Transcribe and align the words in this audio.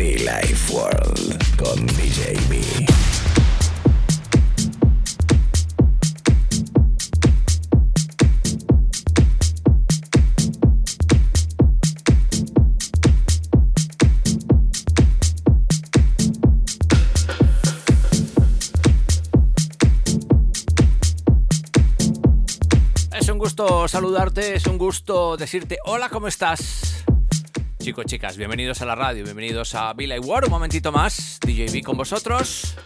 Be 0.00 0.16
Life 0.16 0.72
World 0.72 1.56
con 1.58 1.86
DJ 1.88 2.32
B. 2.48 2.58
Es 23.18 23.28
un 23.28 23.36
gusto 23.36 23.86
saludarte, 23.86 24.54
es 24.54 24.66
un 24.66 24.78
gusto 24.78 25.36
decirte 25.36 25.76
hola, 25.84 26.08
¿cómo 26.08 26.26
estás? 26.26 26.89
Chicos, 27.80 28.04
chicas, 28.04 28.36
bienvenidos 28.36 28.82
a 28.82 28.84
la 28.84 28.94
radio, 28.94 29.24
bienvenidos 29.24 29.74
a 29.74 29.94
Billy 29.94 30.18
War, 30.18 30.44
un 30.44 30.50
momentito 30.50 30.92
más, 30.92 31.40
DJB 31.40 31.82
con 31.82 31.96
vosotros. 31.96 32.76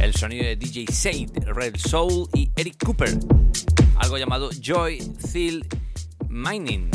El 0.00 0.12
sonido 0.12 0.44
de 0.44 0.56
DJ 0.56 0.86
Said, 0.92 1.30
Red 1.44 1.76
Soul 1.76 2.28
y 2.34 2.50
Eric 2.56 2.84
Cooper. 2.84 3.16
Algo 3.94 4.18
llamado 4.18 4.50
Joy 4.60 4.98
Thiel 5.32 5.64
Mining. 6.28 6.90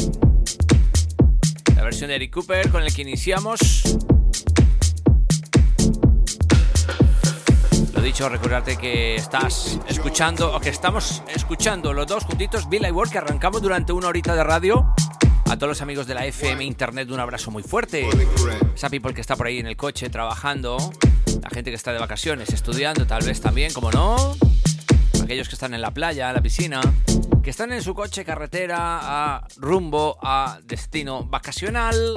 La 1.78 1.84
versión 1.84 2.10
de 2.10 2.18
Eric 2.18 2.34
Cooper 2.34 2.70
con 2.70 2.84
el 2.84 2.94
que 2.94 3.04
iniciamos. 3.04 3.98
Lo 7.94 8.02
dicho, 8.02 8.28
recordarte 8.28 8.76
que 8.76 9.16
estás 9.16 9.80
escuchando, 9.88 10.54
o 10.54 10.60
que 10.60 10.70
estamos 10.70 11.24
escuchando 11.34 11.94
los 11.94 12.06
dos 12.06 12.26
juntitos 12.26 12.68
Bill 12.68 12.92
World, 12.92 13.14
que 13.14 13.20
arrancamos 13.20 13.62
durante 13.62 13.94
una 13.94 14.10
horita 14.10 14.36
de 14.36 14.44
radio. 14.44 14.94
A 15.54 15.56
todos 15.56 15.70
los 15.70 15.82
amigos 15.84 16.08
de 16.08 16.16
la 16.16 16.26
FM 16.26 16.64
Internet, 16.64 17.12
un 17.12 17.20
abrazo 17.20 17.52
muy 17.52 17.62
fuerte. 17.62 18.10
Esa 18.74 18.90
people 18.90 19.14
que 19.14 19.22
está 19.22 19.36
por 19.36 19.46
ahí 19.46 19.60
en 19.60 19.68
el 19.68 19.78
coche 19.78 20.10
trabajando, 20.10 20.78
la 21.44 21.50
gente 21.52 21.70
que 21.70 21.76
está 21.76 21.94
de 21.94 22.00
vacaciones, 22.00 22.50
estudiando, 22.50 23.06
tal 23.06 23.24
vez 23.24 23.40
también, 23.40 23.72
como 23.72 23.92
no. 23.92 24.36
Aquellos 25.22 25.48
que 25.48 25.54
están 25.54 25.76
en 25.76 25.82
la 25.82 25.92
playa, 25.92 26.30
en 26.30 26.34
la 26.34 26.42
piscina, 26.42 26.82
que 27.44 27.52
están 27.52 27.72
en 27.72 27.84
su 27.84 27.94
coche 27.94 28.26
carretera 28.26 28.78
a 28.80 29.48
rumbo 29.58 30.18
a 30.24 30.58
destino 30.64 31.24
vacacional 31.24 32.16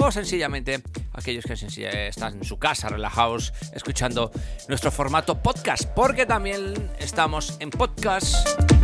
o 0.00 0.10
sencillamente 0.10 0.82
aquellos 1.12 1.44
que 1.44 2.08
están 2.08 2.38
en 2.38 2.44
su 2.44 2.58
casa 2.58 2.88
relajados 2.88 3.52
escuchando 3.74 4.32
nuestro 4.66 4.90
formato 4.90 5.42
podcast, 5.42 5.84
porque 5.94 6.24
también 6.24 6.90
estamos 6.98 7.58
en 7.60 7.68
podcast. 7.68 8.77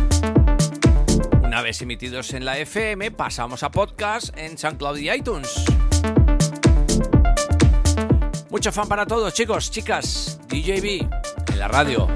Una 1.55 1.61
vez 1.61 1.81
emitidos 1.81 2.33
en 2.33 2.43
la 2.43 2.57
FM, 2.57 3.11
pasamos 3.11 3.63
a 3.63 3.71
podcast 3.71 4.37
en 4.37 4.57
SoundCloud 4.57 4.97
y 4.97 5.09
iTunes. 5.09 5.63
Mucho 8.49 8.73
fan 8.73 8.89
para 8.89 9.05
todos, 9.05 9.33
chicos, 9.33 9.71
chicas. 9.71 10.37
DJB 10.49 11.07
en 11.53 11.57
la 11.57 11.69
radio. 11.69 12.09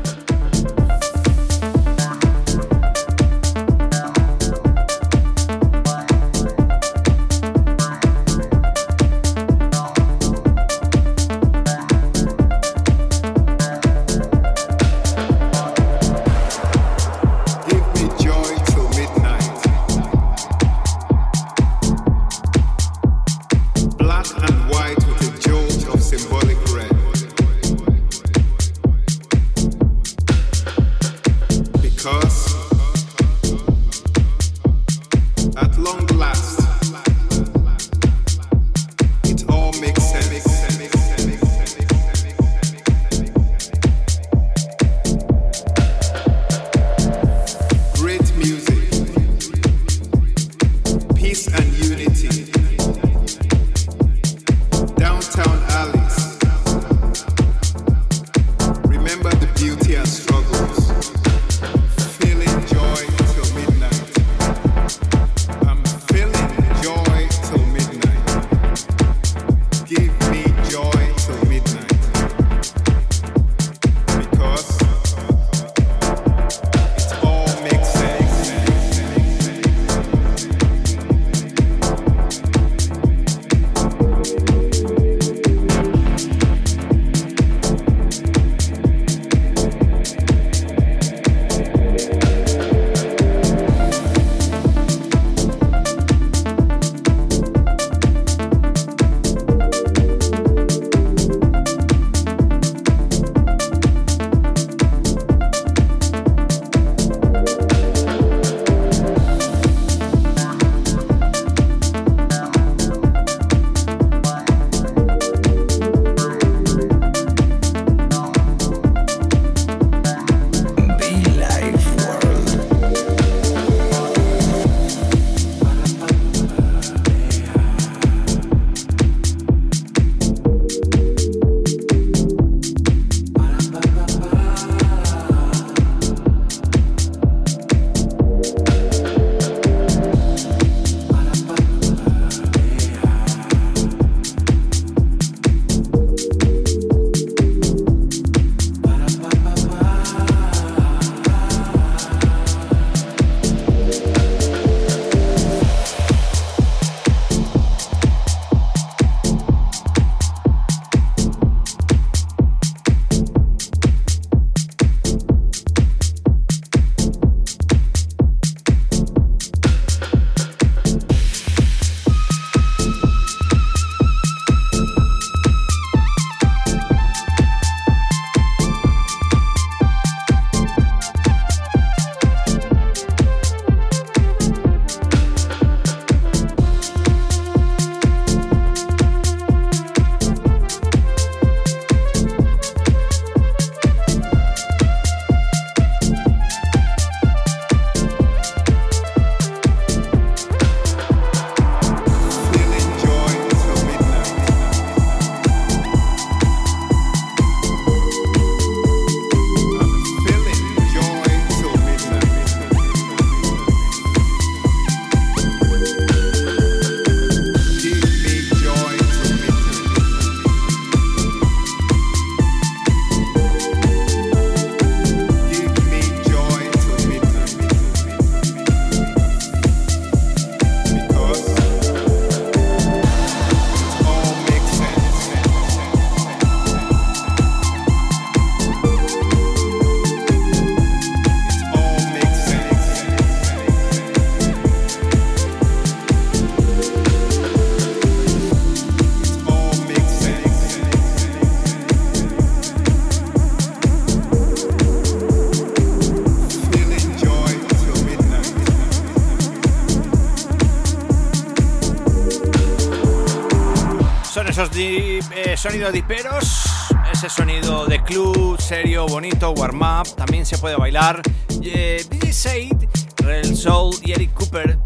Di, 265.60 265.68
eh, 265.68 265.72
sonidos 265.72 265.94
diperos, 265.94 266.64
ese 267.12 267.30
sonido 267.30 267.86
de 267.86 268.02
club, 268.04 268.60
serio, 268.60 269.06
bonito, 269.08 269.52
warm 269.52 269.82
up, 269.82 270.08
también 270.16 270.46
se 270.46 270.58
puede 270.58 270.78
bailar. 270.78 271.22
Eh, 271.62 272.06
DJ 272.10 272.34
Said, 272.34 272.90
Real 273.18 273.56
Soul 273.56 273.96
y 274.04 274.14
Eric 274.14 274.34
Cooper, 274.34 274.80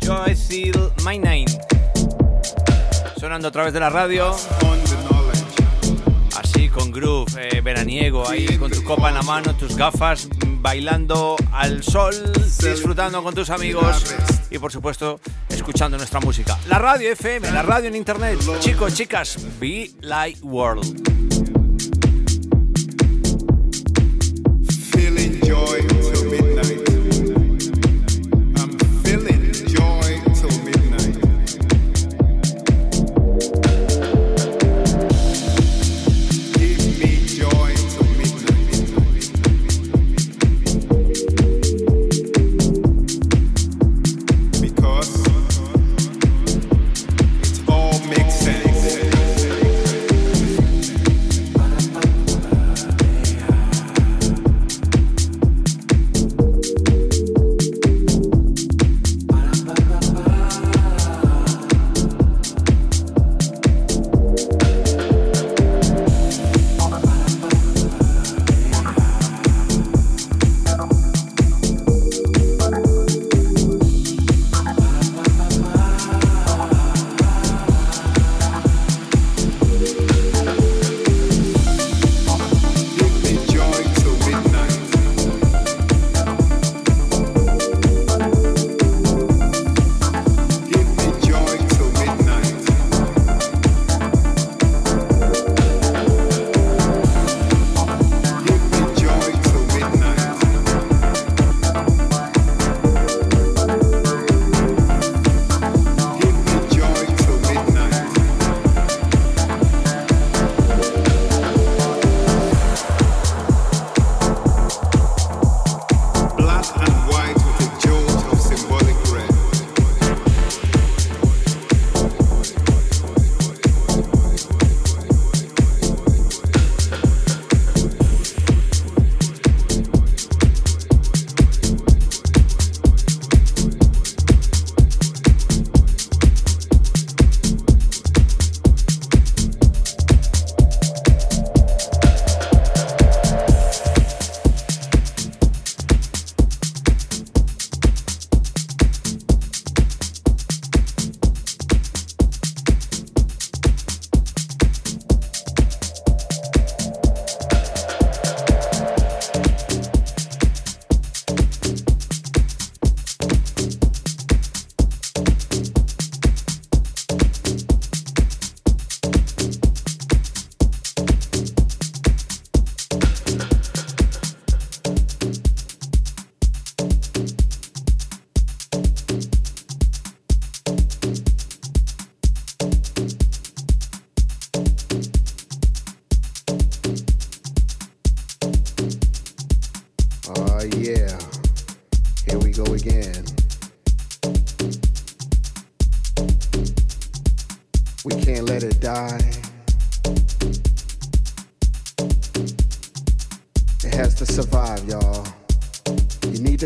Joy 0.00 0.34
Feel 0.34 0.92
My 1.04 1.18
Name. 1.18 1.46
Sonando 3.18 3.48
a 3.48 3.50
través 3.50 3.72
de 3.74 3.80
la 3.80 3.90
radio. 3.90 4.34
Así 6.36 6.68
con 6.68 6.90
groove, 6.90 7.32
eh, 7.36 7.60
veraniego, 7.60 8.28
ahí 8.28 8.56
con 8.56 8.70
tu 8.70 8.82
copa 8.82 9.10
en 9.10 9.16
la 9.16 9.22
mano, 9.22 9.54
tus 9.54 9.76
gafas, 9.76 10.28
bailando 10.60 11.36
al 11.52 11.82
sol, 11.82 12.14
disfrutando 12.60 13.22
con 13.22 13.34
tus 13.34 13.50
amigos 13.50 14.14
y 14.50 14.58
por 14.58 14.72
supuesto 14.72 15.20
escuchando 15.54 15.96
nuestra 15.96 16.20
música. 16.20 16.58
La 16.68 16.78
radio 16.78 17.10
FM, 17.12 17.50
la 17.50 17.62
radio 17.62 17.88
en 17.88 17.96
internet. 17.96 18.38
Chicos, 18.60 18.94
chicas, 18.94 19.38
Be 19.58 19.90
Light 20.00 20.38
World. 20.42 21.03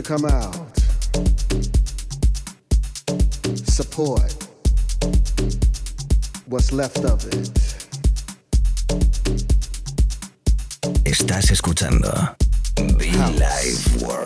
Come 0.08 0.25
out. 0.25 0.54
Support 3.66 4.32
what's 6.47 6.73
left 6.73 7.04
of 7.04 7.26
it. 7.26 7.50
Estás 11.04 11.50
escuchando 11.50 12.11
Be 12.97 13.11
Live 13.12 14.02
World. 14.02 14.17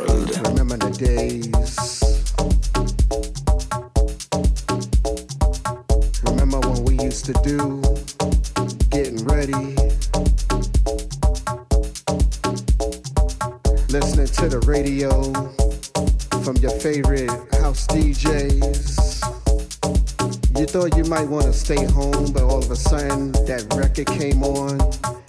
Stay 21.62 21.84
home, 21.84 22.32
but 22.32 22.42
all 22.42 22.58
of 22.58 22.68
a 22.72 22.76
sudden 22.76 23.30
that 23.46 23.62
record 23.76 24.08
came 24.18 24.42
on, 24.42 24.80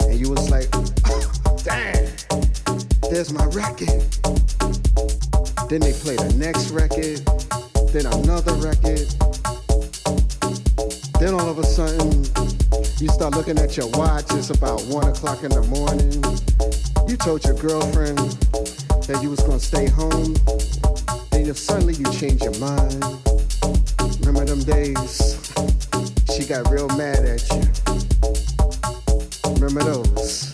and 0.08 0.18
you 0.18 0.28
was 0.28 0.50
like, 0.50 0.66
oh, 0.74 1.22
"Damn, 1.62 2.10
there's 3.08 3.32
my 3.32 3.46
record." 3.54 4.02
Then 5.70 5.80
they 5.80 5.92
play 5.92 6.16
the 6.16 6.34
next 6.36 6.70
record, 6.70 7.22
then 7.94 8.06
another 8.10 8.52
record. 8.58 9.06
Then 11.20 11.34
all 11.34 11.48
of 11.48 11.58
a 11.58 11.64
sudden, 11.64 12.26
you 12.98 13.08
start 13.14 13.36
looking 13.36 13.58
at 13.58 13.76
your 13.76 13.88
watch. 13.90 14.26
It's 14.32 14.50
about 14.50 14.82
one 14.86 15.06
o'clock 15.06 15.44
in 15.44 15.50
the 15.50 15.62
morning. 15.70 16.18
You 17.08 17.16
told 17.16 17.44
your 17.44 17.54
girlfriend 17.54 18.18
that 19.06 19.22
you 19.22 19.30
was 19.30 19.38
gonna 19.38 19.60
stay 19.60 19.86
home 19.86 20.03
Those? 29.74 30.52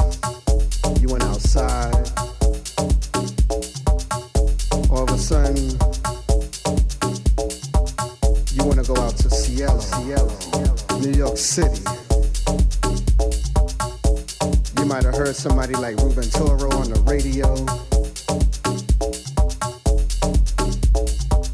You 0.98 1.08
went 1.08 1.22
outside. 1.24 1.94
All 4.90 5.02
of 5.02 5.10
a 5.10 5.18
sudden, 5.18 5.56
you 8.50 8.64
want 8.64 8.82
to 8.82 8.86
go 8.86 8.96
out 8.96 9.16
to 9.18 9.28
Seattle, 9.28 9.78
Seattle, 9.80 11.00
New 11.00 11.12
York 11.12 11.36
City. 11.36 11.82
You 14.78 14.86
might 14.86 15.04
have 15.04 15.14
heard 15.14 15.36
somebody 15.36 15.74
like 15.74 15.96
Ruben 15.96 16.24
Toro 16.30 16.70
on 16.72 16.90
the 16.90 17.00
radio. 17.06 17.54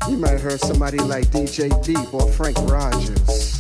You 0.09 0.19
might 0.19 0.31
have 0.31 0.43
heard 0.43 0.61
somebody 0.61 0.99
like 0.99 1.27
DJ 1.27 1.69
Deep 1.85 2.15
or 2.15 2.31
Frank 2.31 2.57
Rogers. 2.71 3.56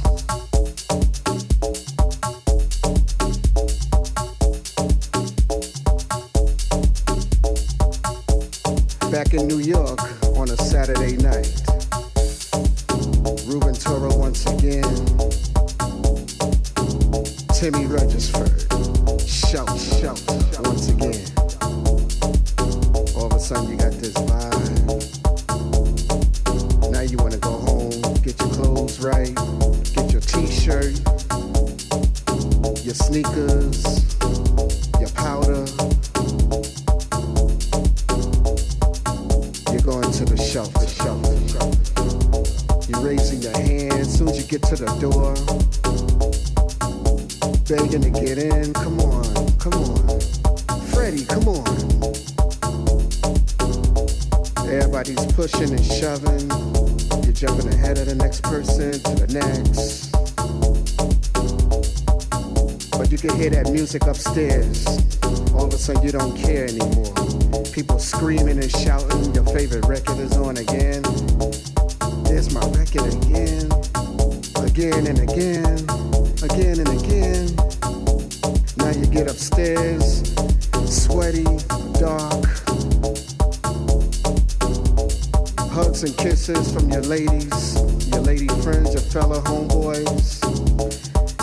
From 86.37 86.91
your 86.91 87.01
ladies, 87.01 87.75
your 88.07 88.21
lady 88.21 88.47
friends, 88.63 88.93
your 88.93 89.03
fellow 89.03 89.41
homeboys. 89.41 90.39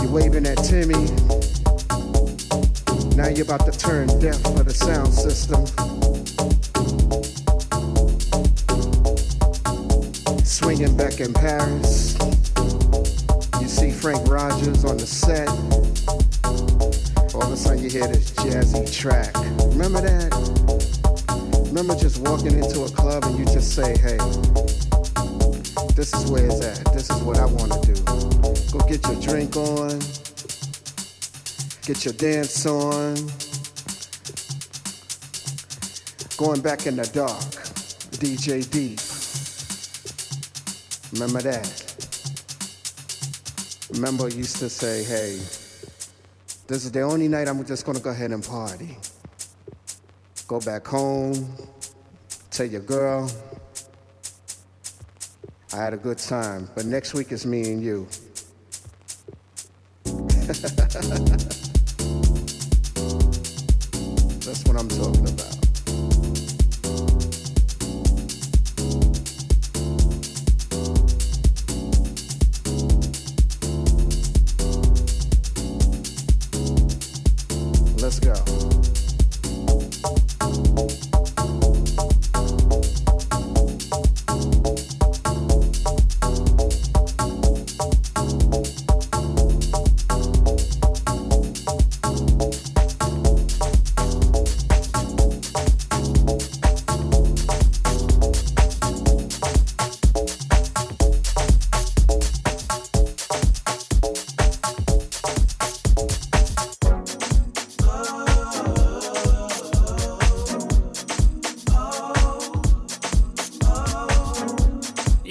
You're 0.01 0.11
waving 0.11 0.45
at 0.45 0.57
Timmy. 0.59 0.93
Now 3.17 3.27
you're 3.27 3.43
about 3.43 3.65
to 3.69 3.77
turn 3.77 4.07
deaf 4.21 4.39
for 4.43 4.63
the 4.63 4.73
sound 4.73 5.13
system. 5.13 5.65
Swinging 10.45 10.95
back 10.95 11.19
in 11.19 11.33
Paris. 11.33 12.15
You 13.59 13.67
see 13.67 13.91
Frank 13.91 14.25
Rogers 14.29 14.85
on 14.85 14.97
the 14.97 15.05
set. 15.05 15.49
All 17.35 17.43
of 17.43 17.51
a 17.51 17.57
sudden 17.57 17.83
you 17.83 17.89
hear 17.89 18.07
this 18.07 18.31
jazzy 18.31 18.89
track. 18.97 19.35
Remember 19.73 19.99
that? 19.99 20.31
Remember 21.67 21.95
just 21.95 22.21
walking 22.21 22.57
into 22.57 22.83
a 22.83 22.89
club 22.89 23.25
and 23.25 23.37
you 23.37 23.45
just 23.45 23.75
say, 23.75 23.97
hey, 23.97 24.19
this 25.95 26.13
is 26.13 26.31
where 26.31 26.45
it's 26.45 26.61
at. 26.61 26.93
This 26.93 27.09
is 27.09 27.21
what 27.23 27.37
I 27.37 27.45
want 27.45 27.71
to 27.71 27.93
do. 27.93 28.03
Go 28.71 28.79
get 28.87 29.05
your 29.07 29.21
drink 29.21 29.55
on. 29.55 29.99
Get 31.85 32.03
your 32.05 32.13
dance 32.13 32.65
on. 32.65 33.15
Going 36.37 36.61
back 36.61 36.87
in 36.87 36.95
the 36.95 37.09
dark. 37.13 37.63
DJ 38.19 38.69
Deep. 38.71 38.99
Remember 41.13 41.41
that? 41.41 41.83
Remember, 43.93 44.25
I 44.25 44.29
used 44.29 44.57
to 44.57 44.69
say, 44.69 45.03
hey, 45.03 45.35
this 46.67 46.85
is 46.85 46.91
the 46.91 47.01
only 47.01 47.27
night 47.27 47.47
I'm 47.47 47.63
just 47.65 47.85
gonna 47.85 47.99
go 47.99 48.09
ahead 48.09 48.31
and 48.31 48.43
party. 48.43 48.97
Go 50.47 50.59
back 50.59 50.87
home, 50.87 51.55
tell 52.49 52.65
your 52.65 52.81
girl, 52.81 53.29
I 55.73 55.77
had 55.77 55.93
a 55.95 55.97
good 55.97 56.19
time, 56.19 56.69
but 56.75 56.85
next 56.85 57.15
week 57.15 57.31
is 57.31 57.47
me 57.47 57.71
and 57.71 57.81
you. 57.81 58.07
That's 64.45 64.63
what 64.65 64.77
I'm 64.77 64.87
talking 64.87 65.27
about. 65.27 65.52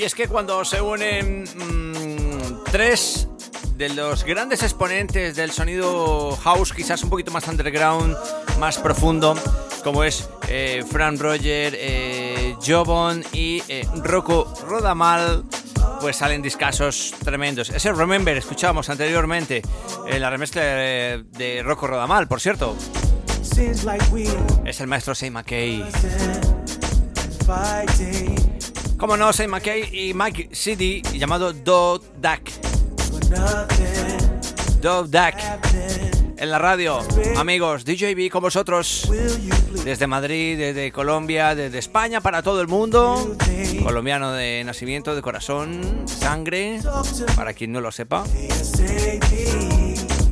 Y 0.03 0.05
es 0.05 0.17
que 0.17 0.27
cuando 0.27 0.65
se 0.65 0.81
unen 0.81 1.45
mm, 1.45 2.65
tres 2.73 3.29
de 3.77 3.89
los 3.91 4.25
grandes 4.25 4.65
exponentes 4.65 5.37
del 5.37 5.53
sonido 5.53 6.37
house, 6.43 6.73
quizás 6.73 7.05
un 7.05 7.11
poquito 7.11 7.31
más 7.31 7.47
underground, 7.47 8.17
más 8.59 8.79
profundo, 8.79 9.37
como 9.85 10.03
es 10.03 10.29
eh, 10.49 10.83
Fran 10.91 11.21
Roger, 11.21 11.77
eh, 11.79 12.57
Jobon 12.67 13.23
y 13.33 13.63
eh, 13.69 13.87
Rocco 13.99 14.53
Rodamal, 14.67 15.45
pues 16.01 16.17
salen 16.17 16.43
discasos 16.43 17.15
tremendos. 17.23 17.71
Ese 17.71 17.93
Remember, 17.93 18.37
escuchábamos 18.37 18.91
anteriormente 18.91 19.63
en 20.09 20.21
la 20.21 20.31
remezcla 20.31 20.63
de, 20.63 21.25
de 21.31 21.63
Rocco 21.63 21.87
Rodamal, 21.87 22.27
por 22.27 22.41
cierto. 22.41 22.77
Es 24.65 24.81
el 24.81 24.89
maestro 24.89 25.15
Say 25.15 25.31
McKay. 25.31 25.85
Como 29.03 29.17
no, 29.17 29.33
Say 29.33 29.49
McKay 29.49 29.89
y 29.93 30.15
Mike 30.15 30.51
City, 30.53 31.03
llamado 31.13 31.53
Dove 31.53 32.07
Duck. 32.21 32.51
Dove 34.81 35.09
Duck. 35.09 35.35
En 36.37 36.49
la 36.49 36.61
radio, 36.61 37.01
amigos, 37.37 37.85
DJB 37.85 38.31
con 38.31 38.43
vosotros. 38.43 39.11
Desde 39.85 40.07
Madrid, 40.07 40.57
desde 40.57 40.93
Colombia, 40.93 41.57
desde 41.57 41.81
España, 41.81 42.21
para 42.21 42.45
todo 42.45 42.61
el 42.61 42.69
mundo. 42.69 43.37
Colombiano 43.83 44.35
de 44.35 44.63
nacimiento, 44.63 45.17
de 45.17 45.23
corazón, 45.23 46.05
sangre, 46.07 46.79
para 47.35 47.55
quien 47.55 47.73
no 47.73 47.81
lo 47.81 47.91
sepa. 47.91 48.23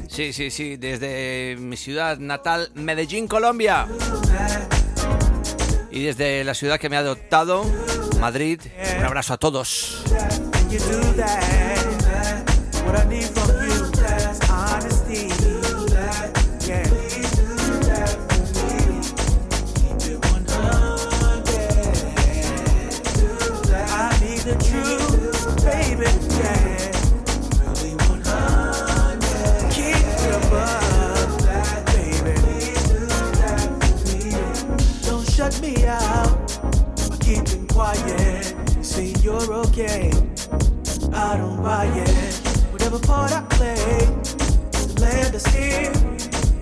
Sí, 0.09 0.33
sí, 0.33 0.53
sí, 0.53 0.77
desde 0.77 1.57
mi 1.59 1.77
ciudad 1.77 2.19
natal, 2.19 2.71
Medellín, 2.75 3.27
Colombia. 3.27 3.89
Y 5.91 6.05
desde 6.05 6.45
la 6.45 6.55
ciudad 6.55 6.79
que 6.79 6.89
me 6.89 6.97
ha 6.97 7.01
adoptado, 7.01 7.65
Madrid, 8.21 8.61
un 8.99 9.05
abrazo 9.05 9.35
a 9.35 9.39
todos. 9.39 10.05
yeah. 39.81 40.11
I 41.13 41.37
don't 41.39 41.63
buy 41.63 41.87
it. 41.87 42.35
Whatever 42.73 42.99
part 42.99 43.33
I 43.33 43.43
play, 43.57 43.75
the 44.73 45.01
land 45.01 45.35
is 45.35 45.47
here. 45.47 45.93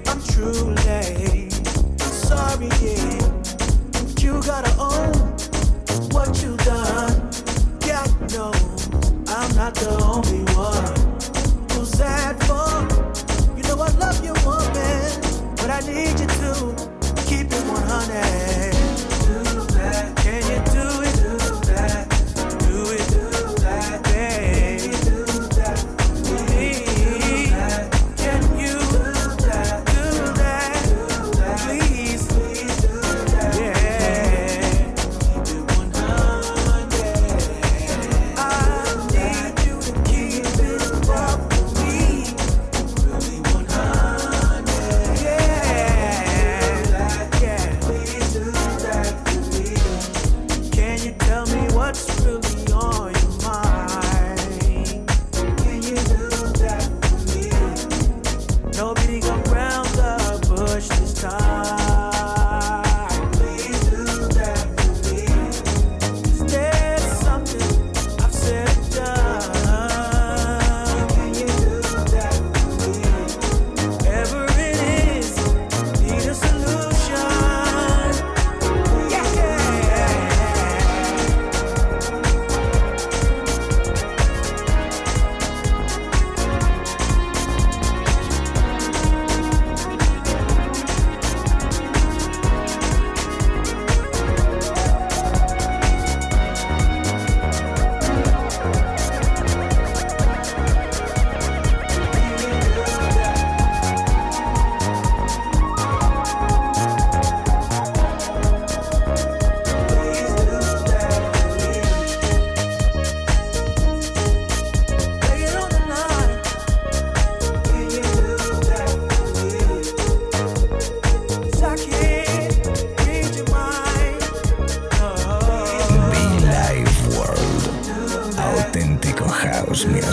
I'm 0.07 0.21
truly 0.33 1.51
sorry, 1.99 2.69
yeah. 2.81 3.19
But 3.93 4.23
you 4.23 4.41
gotta 4.43 4.73
own 4.79 5.15
what 6.15 6.31
you 6.43 6.57
done. 6.59 7.31
God 7.87 8.11
knows 8.33 8.89
I'm 9.37 9.51
not 9.57 9.75
the 9.75 9.91
only 10.03 10.48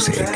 music. 0.07 0.34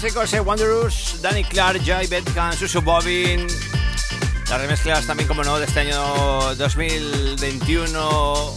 Clásico 0.00 0.22
ese 0.22 0.40
Wanderers, 0.40 1.20
Danny 1.20 1.44
Clark, 1.44 1.82
Jay 1.84 2.06
Betkan, 2.06 2.54
Susu 2.54 2.80
Bobin. 2.80 3.46
Las 4.48 4.58
remezclas 4.58 5.06
también, 5.06 5.28
como 5.28 5.44
no, 5.44 5.58
de 5.58 5.66
este 5.66 5.80
año 5.80 6.54
2021. 6.54 8.56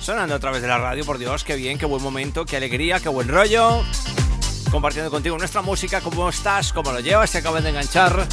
Sonando 0.00 0.34
a 0.34 0.38
través 0.38 0.62
de 0.62 0.68
la 0.68 0.78
radio, 0.78 1.04
por 1.04 1.18
Dios, 1.18 1.44
qué 1.44 1.56
bien, 1.56 1.76
qué 1.76 1.84
buen 1.84 2.02
momento, 2.02 2.46
qué 2.46 2.56
alegría, 2.56 3.00
qué 3.00 3.10
buen 3.10 3.28
rollo. 3.28 3.82
Compartiendo 4.70 5.10
contigo 5.10 5.36
nuestra 5.36 5.60
música, 5.60 6.00
cómo 6.00 6.30
estás, 6.30 6.72
cómo 6.72 6.90
lo 6.90 7.00
llevas, 7.00 7.28
se 7.28 7.38
acaban 7.38 7.62
de 7.62 7.68
enganchar. 7.68 8.26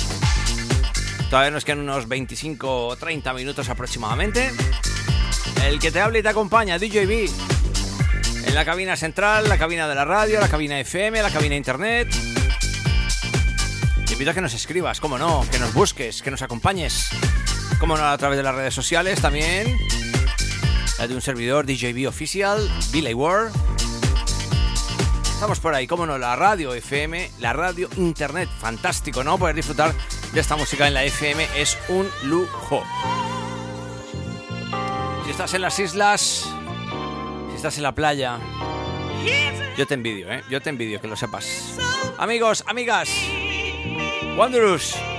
Todavía 1.29 1.51
nos 1.51 1.65
quedan 1.65 1.79
unos 1.79 2.07
25 2.07 2.87
o 2.87 2.95
30 2.95 3.33
minutos 3.33 3.67
aproximadamente. 3.67 4.53
El 5.65 5.77
que 5.79 5.91
te 5.91 5.99
habla 5.99 6.19
y 6.19 6.23
te 6.23 6.29
acompaña, 6.29 6.79
DJB. 6.79 7.50
En 8.51 8.55
la 8.55 8.65
cabina 8.65 8.97
central, 8.97 9.47
la 9.47 9.57
cabina 9.57 9.87
de 9.87 9.95
la 9.95 10.03
radio, 10.03 10.41
la 10.41 10.49
cabina 10.49 10.77
FM, 10.77 11.21
la 11.21 11.31
cabina 11.31 11.55
internet. 11.55 12.09
Te 14.05 14.11
invito 14.11 14.31
a 14.31 14.33
que 14.33 14.41
nos 14.41 14.53
escribas, 14.53 14.99
como 14.99 15.17
no, 15.17 15.45
que 15.49 15.57
nos 15.57 15.73
busques, 15.73 16.21
que 16.21 16.29
nos 16.31 16.41
acompañes. 16.41 17.11
Como 17.79 17.95
no, 17.95 18.03
a 18.05 18.17
través 18.17 18.35
de 18.35 18.43
las 18.43 18.53
redes 18.53 18.73
sociales 18.73 19.21
también. 19.21 19.77
La 20.99 21.07
de 21.07 21.15
un 21.15 21.21
servidor 21.21 21.65
DJB 21.65 22.09
Oficial, 22.09 22.69
Billy 22.91 23.13
Ward. 23.13 23.53
Estamos 25.33 25.61
por 25.61 25.73
ahí, 25.73 25.87
como 25.87 26.05
no, 26.05 26.17
la 26.17 26.35
radio 26.35 26.73
FM, 26.73 27.31
la 27.39 27.53
radio 27.53 27.87
internet. 27.95 28.49
Fantástico, 28.59 29.23
¿no? 29.23 29.37
Poder 29.37 29.55
disfrutar 29.55 29.93
de 30.33 30.39
esta 30.41 30.57
música 30.57 30.89
en 30.89 30.93
la 30.93 31.05
FM 31.05 31.47
es 31.55 31.77
un 31.87 32.05
lujo. 32.23 32.83
Si 35.23 35.31
estás 35.31 35.53
en 35.53 35.61
las 35.61 35.79
islas, 35.79 36.53
estás 37.61 37.77
en 37.77 37.83
la 37.83 37.93
playa, 37.93 38.39
yo 39.77 39.85
te 39.85 39.93
envidio, 39.93 40.31
¿eh? 40.31 40.41
Yo 40.49 40.61
te 40.61 40.71
envidio, 40.71 40.99
que 40.99 41.07
lo 41.07 41.15
sepas. 41.15 41.77
Amigos, 42.17 42.63
amigas, 42.65 43.07
Wanderers. 44.35 45.10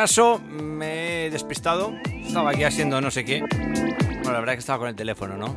Caso 0.00 0.40
me 0.50 1.26
he 1.26 1.30
despistado. 1.30 1.92
Estaba 2.26 2.52
aquí 2.52 2.64
haciendo 2.64 3.02
no 3.02 3.10
sé 3.10 3.22
qué. 3.22 3.40
Bueno, 3.42 4.32
la 4.32 4.40
verdad 4.40 4.54
es 4.54 4.56
que 4.56 4.60
estaba 4.60 4.78
con 4.78 4.88
el 4.88 4.96
teléfono, 4.96 5.36
¿no? 5.36 5.54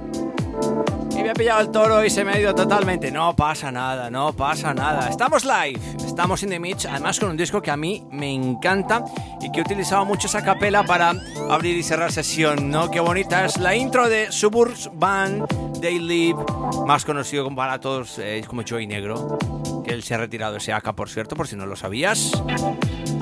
Y 1.11 1.23
me 1.23 1.29
ha 1.29 1.33
pillado 1.33 1.61
el 1.61 1.71
toro 1.71 2.03
y 2.03 2.09
se 2.09 2.25
me 2.25 2.33
ha 2.33 2.39
ido 2.41 2.53
totalmente. 2.53 3.09
No 3.09 3.33
pasa 3.37 3.71
nada, 3.71 4.09
no 4.09 4.33
pasa 4.33 4.73
nada. 4.73 5.07
Estamos 5.07 5.45
live, 5.45 5.79
estamos 6.05 6.43
in 6.43 6.49
the 6.49 6.59
mix, 6.59 6.85
además 6.85 7.21
con 7.21 7.29
un 7.29 7.37
disco 7.37 7.61
que 7.61 7.71
a 7.71 7.77
mí 7.77 8.03
me 8.11 8.33
encanta 8.33 9.05
y 9.39 9.49
que 9.49 9.59
he 9.59 9.63
utilizado 9.63 10.03
mucho 10.03 10.27
esa 10.27 10.43
capela 10.43 10.83
para 10.83 11.13
abrir 11.49 11.77
y 11.77 11.83
cerrar 11.83 12.11
sesión, 12.11 12.69
¿no? 12.69 12.91
Qué 12.91 12.99
bonita 12.99 13.45
es 13.45 13.57
la 13.59 13.73
intro 13.73 14.09
de 14.09 14.29
Suburbs 14.29 14.89
Band 14.93 15.79
They 15.79 15.99
Live, 15.99 16.43
más 16.85 17.05
conocido 17.05 17.49
para 17.55 17.79
todos 17.79 18.19
eh, 18.19 18.43
como 18.45 18.63
Joey 18.67 18.87
Negro, 18.87 19.37
que 19.85 19.93
él 19.93 20.03
se 20.03 20.15
ha 20.15 20.17
retirado 20.17 20.57
ese 20.57 20.73
AK, 20.73 20.95
por 20.95 21.09
cierto, 21.09 21.37
por 21.37 21.47
si 21.47 21.55
no 21.55 21.65
lo 21.65 21.77
sabías. 21.77 22.33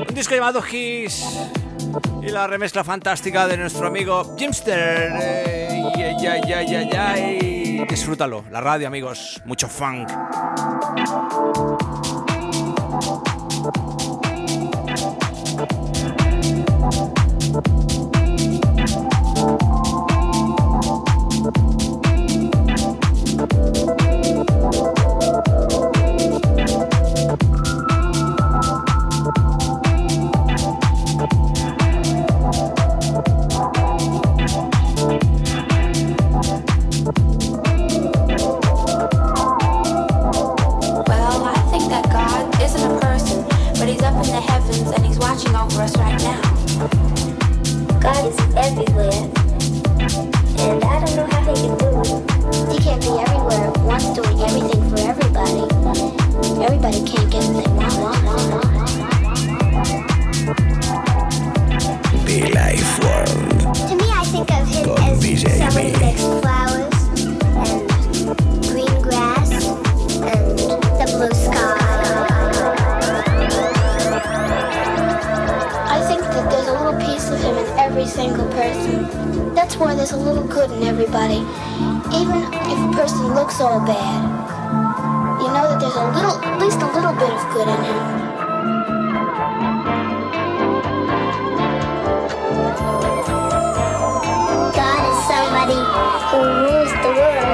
Un 0.07 0.15
disco 0.15 0.35
llamado 0.35 0.61
His 0.65 1.25
y 2.21 2.29
la 2.29 2.47
remezcla 2.47 2.83
fantástica 2.83 3.47
de 3.47 3.57
nuestro 3.57 3.87
amigo 3.87 4.35
Jimster. 4.37 5.11
Disfrútalo. 7.89 8.45
La 8.51 8.61
radio, 8.61 8.87
amigos, 8.87 9.41
mucho 9.45 9.67
funk. 9.67 10.09
God 48.01 48.25
is 48.25 48.39
everywhere. 48.57 49.11
And 50.57 50.83
I 50.83 51.05
don't 51.05 51.15
know 51.15 51.27
how 51.29 51.41
he 51.43 51.53
can 51.53 51.77
do 51.77 52.01
it. 52.01 52.73
He 52.73 52.83
can't 52.83 53.01
be 53.01 53.09
everywhere 53.09 53.67
at 53.67 53.77
once. 53.81 54.30
why 79.81 79.95
there's 79.95 80.11
a 80.11 80.17
little 80.17 80.43
good 80.43 80.69
in 80.69 80.83
everybody. 80.83 81.41
Even 82.13 82.37
if 82.69 82.77
a 82.77 82.91
person 82.93 83.33
looks 83.33 83.59
all 83.59 83.79
bad, 83.83 84.21
you 85.41 85.47
know 85.47 85.65
that 85.69 85.79
there's 85.81 85.95
a 85.95 86.05
little, 86.13 86.37
at 86.45 86.61
least 86.61 86.77
a 86.81 86.85
little 86.85 87.13
bit 87.13 87.31
of 87.33 87.41
good 87.51 87.67
in 87.67 87.81
him. 87.89 88.03
God 94.77 95.01
is 95.09 95.19
somebody 95.25 95.81
who 96.29 96.39
rules 96.61 96.93
the 97.01 97.11
world. 97.17 97.49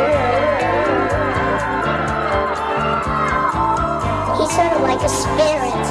He's 4.37 4.51
sort 4.51 4.73
of 4.75 4.81
like 4.81 5.01
a 5.01 5.09
spirit, 5.09 5.85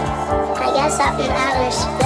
I 0.61 0.69
guess, 0.77 1.01
up 1.01 1.19
in 1.19 1.31
outer 1.31 1.71
space. 1.71 2.06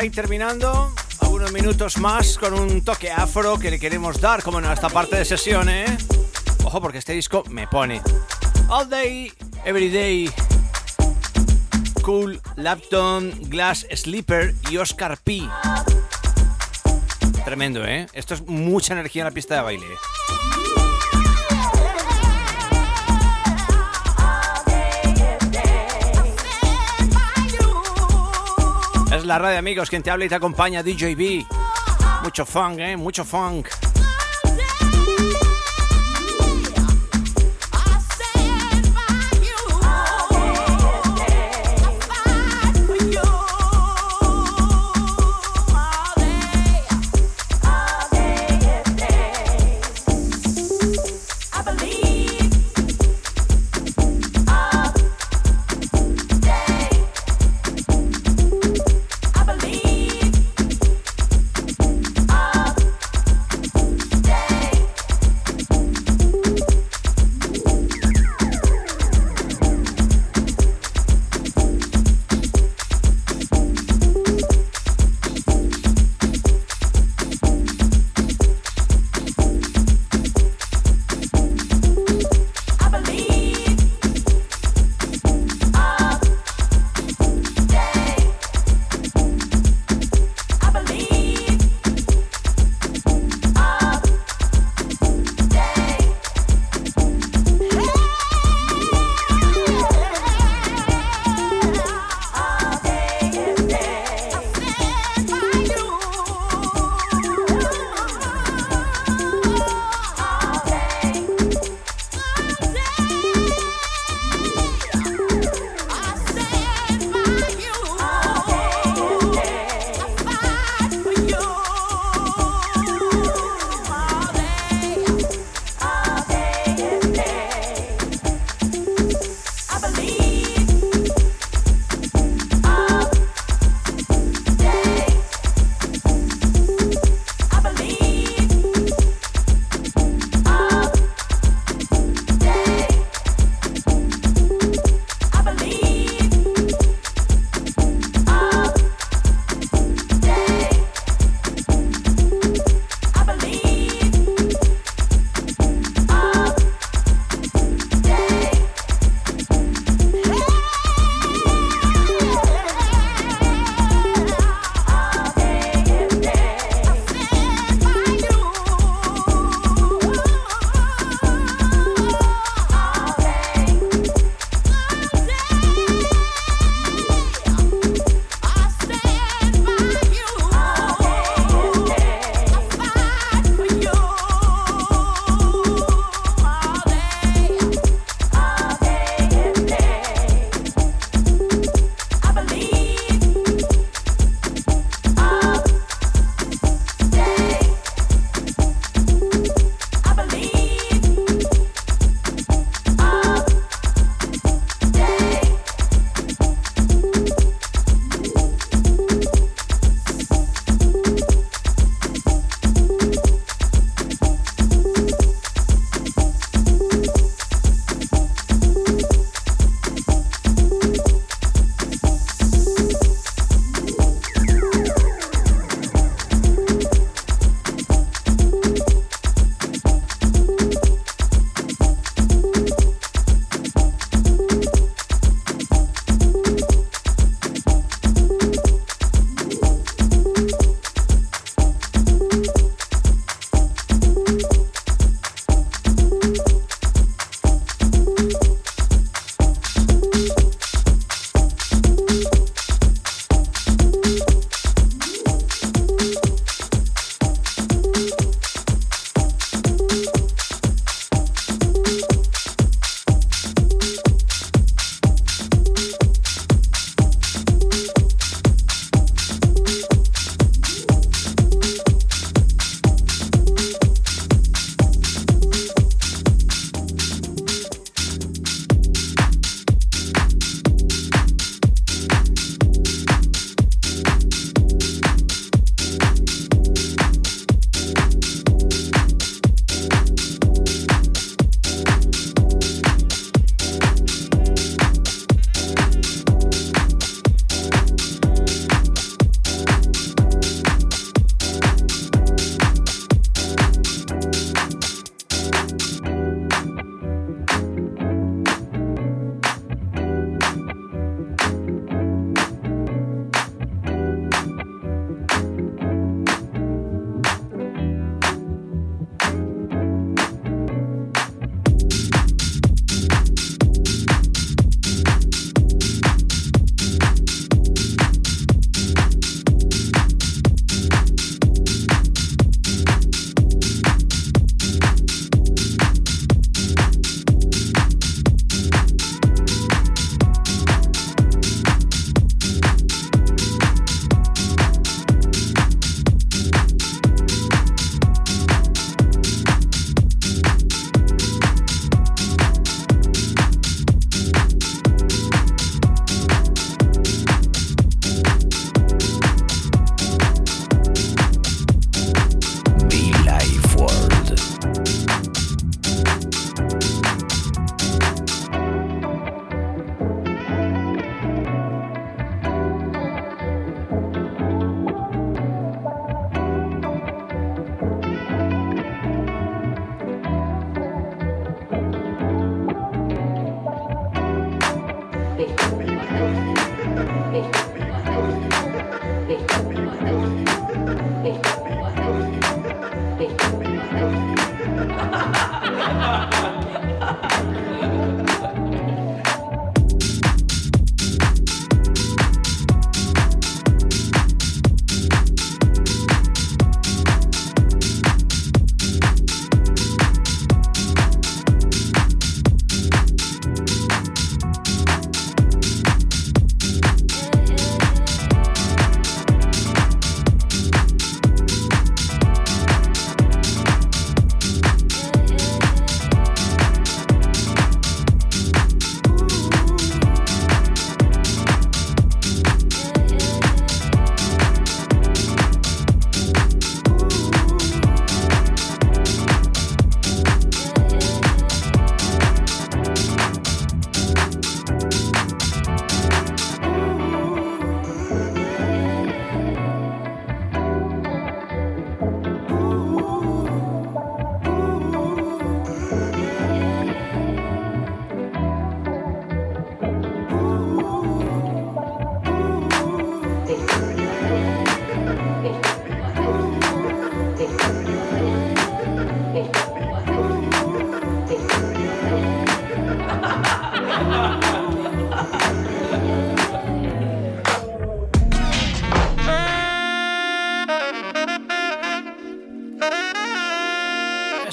Para 0.00 0.12
terminando. 0.12 0.94
Algunos 1.20 1.52
minutos 1.52 1.98
más 1.98 2.38
con 2.38 2.54
un 2.54 2.82
toque 2.82 3.10
afro 3.10 3.58
que 3.58 3.70
le 3.70 3.78
queremos 3.78 4.18
dar, 4.18 4.42
como 4.42 4.58
en 4.58 4.64
esta 4.64 4.88
parte 4.88 5.16
de 5.16 5.26
sesión, 5.26 5.68
¿eh? 5.68 5.84
Ojo, 6.64 6.80
porque 6.80 6.98
este 6.98 7.12
disco 7.12 7.44
me 7.50 7.68
pone 7.68 8.00
All 8.68 8.88
Day, 8.88 9.30
Every 9.64 9.90
Day, 9.90 10.30
Cool, 12.00 12.40
Lapton, 12.56 13.30
Glass 13.50 13.86
Sleeper 13.94 14.54
y 14.70 14.78
Oscar 14.78 15.18
P. 15.18 15.42
Tremendo, 17.44 17.84
¿eh? 17.84 18.06
Esto 18.14 18.32
es 18.32 18.46
mucha 18.46 18.94
energía 18.94 19.22
en 19.22 19.26
la 19.26 19.32
pista 19.32 19.56
de 19.56 19.60
baile. 19.60 19.86
La 29.30 29.38
radio, 29.38 29.60
amigos, 29.60 29.88
quien 29.88 30.02
te 30.02 30.10
habla 30.10 30.24
y 30.24 30.28
te 30.28 30.34
acompaña, 30.34 30.82
DJB. 30.82 31.46
Mucho 32.24 32.44
funk, 32.44 32.80
¿eh? 32.80 32.96
Mucho 32.96 33.24
funk. 33.24 33.89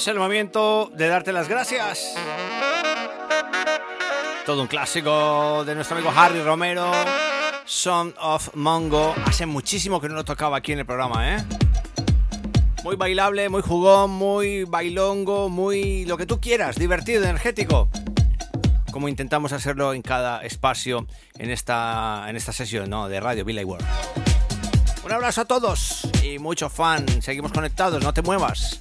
El 0.06 0.18
momento 0.18 0.92
de 0.94 1.08
darte 1.08 1.32
las 1.32 1.48
gracias. 1.48 2.14
Todo 4.46 4.62
un 4.62 4.68
clásico 4.68 5.64
de 5.64 5.74
nuestro 5.74 5.96
amigo 5.96 6.12
Harry 6.14 6.40
Romero, 6.40 6.92
Son 7.64 8.14
of 8.20 8.54
Mongo. 8.54 9.12
Hace 9.26 9.44
muchísimo 9.46 10.00
que 10.00 10.08
no 10.08 10.14
lo 10.14 10.24
tocaba 10.24 10.58
aquí 10.58 10.72
en 10.72 10.78
el 10.78 10.86
programa, 10.86 11.34
¿eh? 11.34 11.44
Muy 12.84 12.94
bailable, 12.94 13.48
muy 13.48 13.60
jugón, 13.60 14.12
muy 14.12 14.62
bailongo, 14.64 15.48
muy 15.48 16.04
lo 16.04 16.16
que 16.16 16.26
tú 16.26 16.40
quieras, 16.40 16.76
divertido, 16.76 17.24
energético. 17.24 17.90
Como 18.92 19.08
intentamos 19.08 19.52
hacerlo 19.52 19.94
en 19.94 20.02
cada 20.02 20.42
espacio 20.42 21.08
en 21.38 21.50
esta, 21.50 22.26
en 22.28 22.36
esta 22.36 22.52
sesión 22.52 22.90
de 23.08 23.20
Radio 23.20 23.44
Billy 23.44 23.64
World. 23.64 23.86
Un 25.04 25.12
abrazo 25.12 25.40
a 25.40 25.44
todos 25.44 26.08
y 26.22 26.38
mucho 26.38 26.70
fan. 26.70 27.04
Seguimos 27.20 27.52
conectados, 27.52 28.02
no 28.02 28.14
te 28.14 28.22
muevas. 28.22 28.80